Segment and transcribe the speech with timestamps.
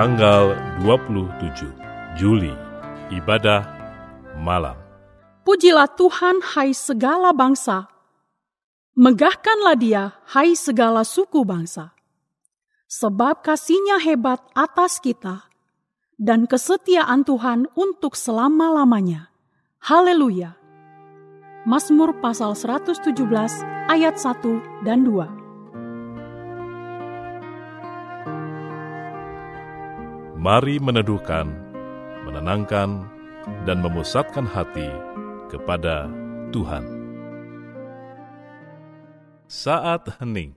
[0.00, 1.76] tanggal 27
[2.16, 2.56] Juli,
[3.12, 3.68] ibadah
[4.40, 4.72] malam.
[5.44, 7.84] Pujilah Tuhan hai segala bangsa.
[8.96, 11.92] Megahkanlah dia hai segala suku bangsa.
[12.88, 15.44] Sebab kasihnya hebat atas kita
[16.16, 19.28] dan kesetiaan Tuhan untuk selama-lamanya.
[19.84, 20.56] Haleluya.
[21.68, 23.04] Mazmur pasal 117
[23.92, 25.39] ayat 1 dan 2.
[30.40, 31.52] Mari meneduhkan,
[32.24, 33.04] menenangkan,
[33.68, 34.88] dan memusatkan hati
[35.52, 36.08] kepada
[36.48, 36.80] Tuhan.
[39.52, 40.56] Saat hening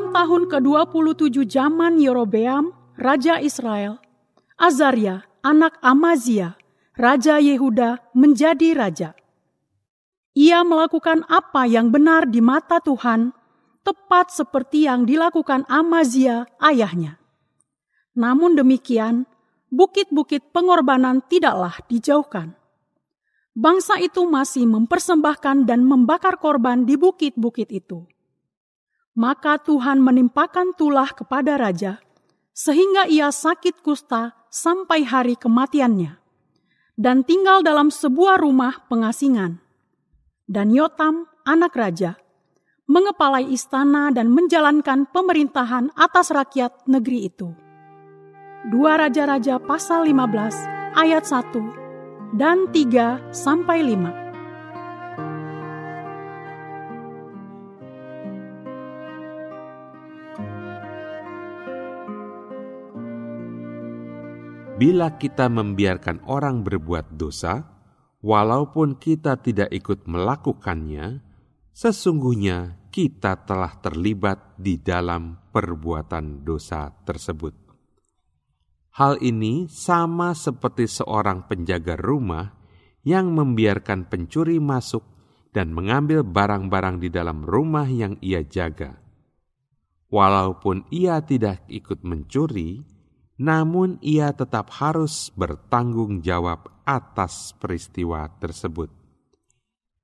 [0.00, 4.00] Dalam tahun ke-27 zaman Yerobeam, Raja Israel,
[4.56, 6.56] Azaria, anak Amazia,
[6.96, 9.12] Raja Yehuda, menjadi raja.
[10.32, 13.36] Ia melakukan apa yang benar di mata Tuhan,
[13.84, 17.20] tepat seperti yang dilakukan Amazia ayahnya.
[18.16, 19.28] Namun demikian,
[19.68, 22.56] bukit-bukit pengorbanan tidaklah dijauhkan.
[23.52, 28.08] Bangsa itu masih mempersembahkan dan membakar korban di bukit-bukit itu
[29.14, 31.98] maka Tuhan menimpakan tulah kepada raja,
[32.54, 36.18] sehingga ia sakit kusta sampai hari kematiannya,
[36.94, 39.58] dan tinggal dalam sebuah rumah pengasingan.
[40.50, 42.18] Dan Yotam, anak raja,
[42.90, 47.54] mengepalai istana dan menjalankan pemerintahan atas rakyat negeri itu.
[48.66, 54.29] Dua Raja-Raja pasal 15 ayat 1 dan 3 sampai 5.
[64.80, 67.68] Bila kita membiarkan orang berbuat dosa,
[68.24, 71.20] walaupun kita tidak ikut melakukannya,
[71.76, 77.52] sesungguhnya kita telah terlibat di dalam perbuatan dosa tersebut.
[78.96, 82.48] Hal ini sama seperti seorang penjaga rumah
[83.04, 85.04] yang membiarkan pencuri masuk
[85.52, 88.96] dan mengambil barang-barang di dalam rumah yang ia jaga.
[90.08, 92.99] Walaupun ia tidak ikut mencuri,
[93.40, 98.92] namun ia tetap harus bertanggung jawab atas peristiwa tersebut.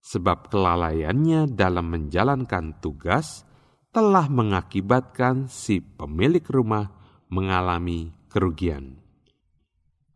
[0.00, 3.44] Sebab kelalaiannya dalam menjalankan tugas
[3.92, 6.88] telah mengakibatkan si pemilik rumah
[7.28, 8.96] mengalami kerugian.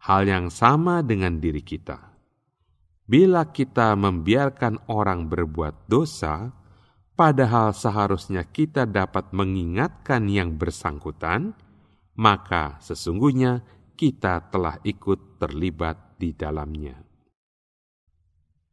[0.00, 2.00] Hal yang sama dengan diri kita.
[3.04, 6.48] Bila kita membiarkan orang berbuat dosa,
[7.12, 11.52] padahal seharusnya kita dapat mengingatkan yang bersangkutan,
[12.16, 13.60] maka sesungguhnya
[13.94, 16.96] kita telah ikut terlibat di dalamnya.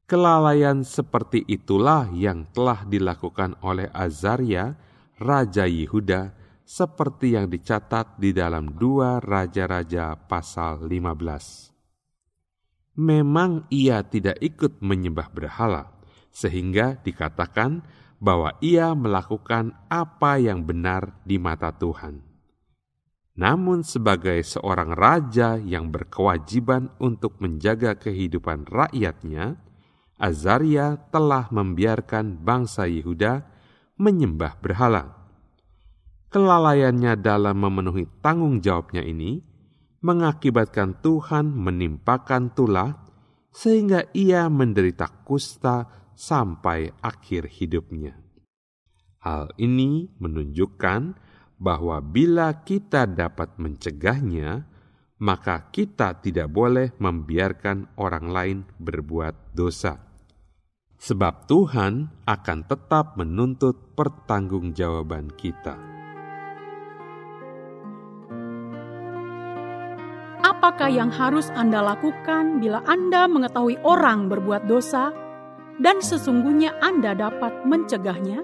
[0.08, 4.80] Kelalaian seperti itulah yang telah dilakukan oleh Azaria,
[5.20, 6.32] Raja Yehuda,
[6.68, 11.72] seperti yang dicatat di dalam dua Raja-Raja pasal 15.
[13.00, 15.96] Memang ia tidak ikut menyembah berhala,
[16.32, 17.84] sehingga dikatakan
[18.20, 22.27] bahwa ia melakukan apa yang benar di mata Tuhan.
[23.38, 29.62] Namun, sebagai seorang raja yang berkewajiban untuk menjaga kehidupan rakyatnya,
[30.18, 33.46] Azaria telah membiarkan bangsa Yehuda
[34.02, 35.14] menyembah berhala.
[36.34, 39.38] Kelalaiannya dalam memenuhi tanggung jawabnya ini
[40.02, 42.98] mengakibatkan Tuhan menimpakan tulah
[43.54, 45.86] sehingga ia menderita kusta
[46.18, 48.18] sampai akhir hidupnya.
[49.22, 51.02] Hal ini menunjukkan
[51.58, 54.66] bahwa bila kita dapat mencegahnya,
[55.18, 60.08] maka kita tidak boleh membiarkan orang lain berbuat dosa.
[60.98, 65.78] sebab Tuhan akan tetap menuntut pertanggungjawaban kita.
[70.42, 75.14] Apakah yang harus Anda lakukan bila Anda mengetahui orang berbuat dosa
[75.78, 78.42] dan sesungguhnya Anda dapat mencegahnya?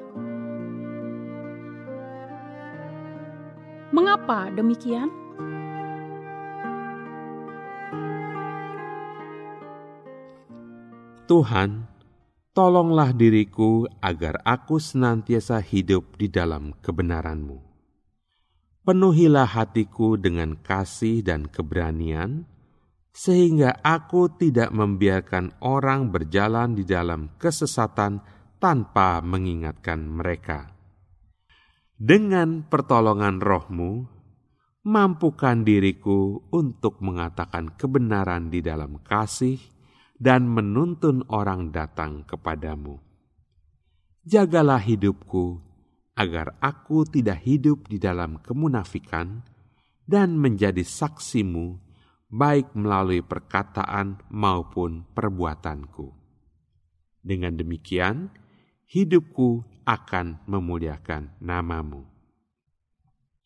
[3.93, 5.05] Mengapa demikian?
[11.29, 11.85] Tuhan,
[12.57, 17.61] tolonglah diriku agar aku senantiasa hidup di dalam kebenaran-Mu.
[18.81, 22.49] Penuhilah hatiku dengan kasih dan keberanian,
[23.13, 28.25] sehingga aku tidak membiarkan orang berjalan di dalam kesesatan
[28.57, 30.73] tanpa mengingatkan mereka.
[31.93, 34.09] Dengan pertolongan rohmu,
[34.83, 39.61] mampukan diriku untuk mengatakan kebenaran di dalam kasih,
[40.23, 42.95] dan menuntun orang datang kepadamu.
[44.23, 45.59] Jagalah hidupku,
[46.15, 49.43] agar aku tidak hidup di dalam kemunafikan
[50.07, 51.75] dan menjadi saksimu,
[52.31, 56.13] baik melalui perkataan maupun perbuatanku.
[57.19, 58.31] Dengan demikian,
[58.87, 62.07] hidupku akan memuliakan namamu.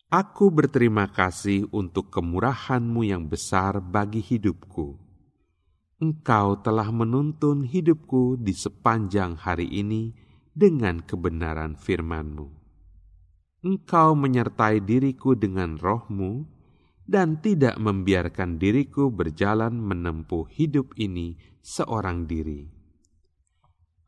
[0.08, 5.08] Aku berterima kasih untuk kemurahanmu yang besar bagi hidupku
[5.98, 10.14] Engkau telah menuntun hidupku di sepanjang hari ini
[10.54, 12.46] dengan kebenaran firman-Mu.
[13.66, 16.46] Engkau menyertai diriku dengan rohmu
[17.02, 21.34] dan tidak membiarkan diriku berjalan menempuh hidup ini
[21.66, 22.70] seorang diri.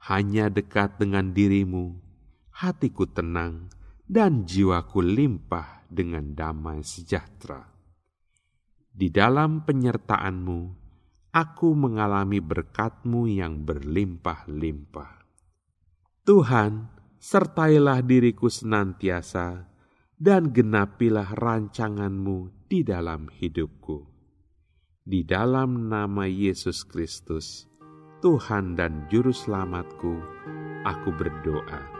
[0.06, 1.98] Hanya dekat dengan dirimu,
[2.60, 3.72] hatiku tenang
[4.04, 7.64] dan jiwaku limpah dengan damai sejahtera.
[8.92, 10.60] Di dalam penyertaanmu,
[11.32, 15.24] aku mengalami berkatmu yang berlimpah-limpah.
[16.28, 19.64] Tuhan, sertailah diriku senantiasa,
[20.20, 24.04] dan genapilah rancanganmu di dalam hidupku.
[25.00, 27.64] Di dalam nama Yesus Kristus,
[28.20, 30.12] Tuhan dan Juru Selamatku,
[30.84, 31.99] aku berdoa.